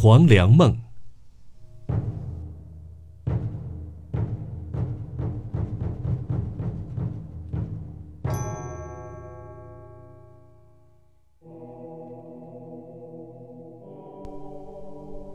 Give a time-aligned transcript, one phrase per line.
[0.00, 0.78] 黄粱梦。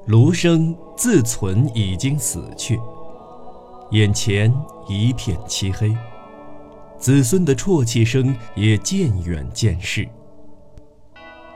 [0.07, 2.80] 卢生自存已经死去，
[3.91, 4.50] 眼前
[4.88, 5.93] 一片漆黑，
[6.98, 10.07] 子孙的啜泣声也渐远渐逝。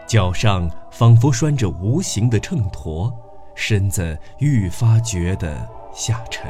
[0.07, 3.13] 脚上仿佛拴着无形的秤砣，
[3.55, 6.49] 身子愈发觉得下沉。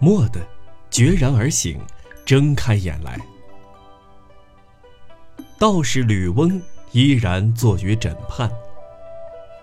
[0.00, 0.40] 蓦地，
[0.90, 1.80] 决然而醒，
[2.26, 3.16] 睁开眼来，
[5.62, 8.50] 道士吕翁依然坐于枕畔。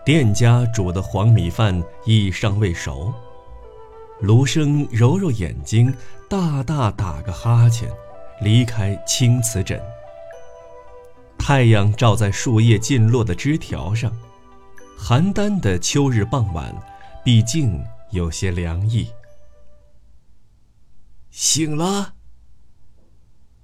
[0.05, 3.13] 店家煮的黄米饭亦尚未熟。
[4.21, 5.93] 卢生揉揉眼睛，
[6.29, 7.91] 大大打个哈欠，
[8.39, 9.77] 离开青瓷枕。
[11.37, 14.09] 太阳照在树叶尽落的枝条上，
[14.97, 16.73] 邯郸的秋日傍晚，
[17.25, 17.77] 毕竟
[18.11, 19.05] 有些凉意。
[21.29, 22.13] 醒了。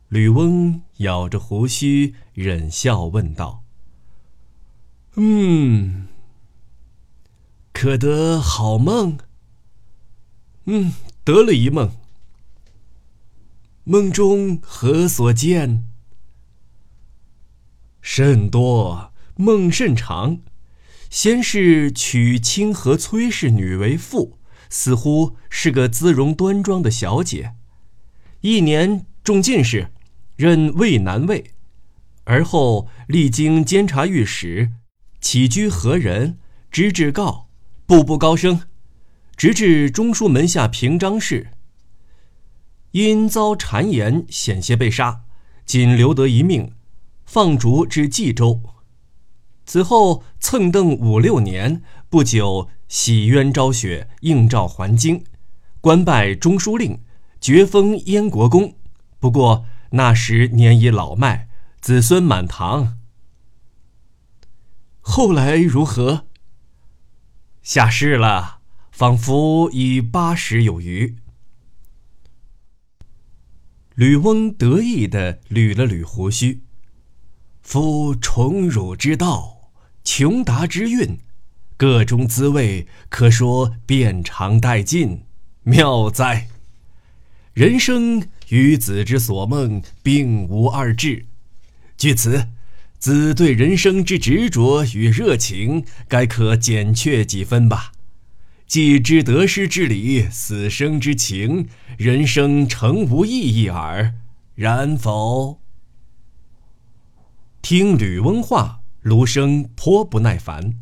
[0.09, 3.63] 吕翁咬着胡须，忍笑问道
[5.15, 6.07] ：“嗯，
[7.73, 9.17] 可得好梦？
[10.65, 11.91] 嗯，得了一梦。
[13.83, 15.85] 梦中何所见？
[18.01, 20.39] 甚多，梦甚长。
[21.09, 27.53] 先是娶清河崔氏女为妇。”似乎是个姿容端庄的小姐，
[28.41, 29.91] 一年中进士，
[30.35, 31.51] 任渭南尉，
[32.25, 34.71] 而后历经监察御史，
[35.21, 36.37] 起居何人，
[36.71, 37.47] 直至告，
[37.85, 38.61] 步步高升，
[39.35, 41.49] 直至中书门下平章事。
[42.91, 45.21] 因遭谗言，险些被杀，
[45.65, 46.71] 仅留得一命，
[47.25, 48.61] 放逐至冀州。
[49.65, 52.69] 此后蹭蹬五六年，不久。
[52.87, 55.23] 洗冤昭雪，应召还京，
[55.81, 56.99] 官拜中书令，
[57.41, 58.75] 爵封燕国公。
[59.19, 59.65] 不过
[59.95, 61.47] 那时年已老迈，
[61.79, 62.97] 子孙满堂。
[64.99, 66.25] 后来如何？
[67.63, 68.59] 下世了，
[68.91, 71.15] 仿佛已八十有余。
[73.95, 76.61] 吕翁得意地捋了捋胡须，
[77.61, 79.71] 夫宠辱之道，
[80.03, 81.17] 穷达之运。
[81.77, 85.23] 各中滋味，可说遍尝殆尽，
[85.63, 86.49] 妙哉！
[87.53, 91.25] 人生与子之所梦，并无二致。
[91.97, 92.47] 据此，
[92.99, 97.91] 子对人生之执着与热情，该可减却几分吧？
[98.67, 101.67] 既知得失之理，死生之情，
[101.97, 104.15] 人生诚无意义耳，
[104.55, 105.61] 然否？
[107.61, 110.73] 听吕翁话，卢生颇不耐烦。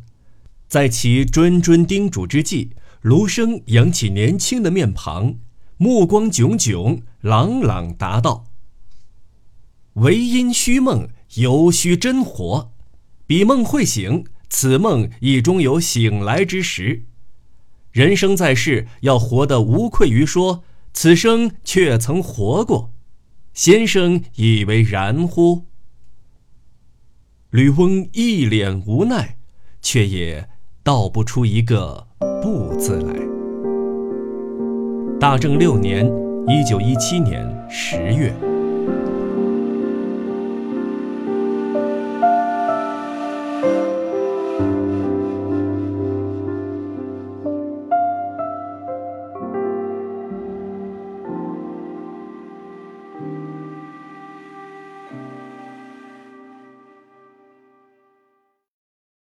[0.66, 2.70] 在其谆谆叮嘱之际，
[3.02, 5.36] 卢生扬起年轻的面庞，
[5.84, 8.46] 目光炯炯，朗朗答道
[10.00, 12.72] ：“唯因虚梦，犹须真活。
[13.26, 17.04] 彼梦会醒，此梦亦终有醒来之时。
[17.92, 22.90] 人生在世，要活得无愧于说此生却曾活过。
[23.52, 25.66] 先生以为然乎？”
[27.52, 29.36] 吕翁一脸无奈，
[29.82, 30.48] 却也。
[30.82, 32.08] 道不出一个
[32.42, 33.33] “不”字来。
[35.24, 36.06] 大正六年
[36.46, 38.53] （一九一七年）十月。